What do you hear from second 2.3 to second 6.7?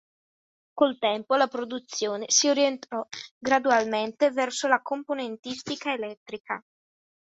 orientò gradualmente verso la componentistica elettrica.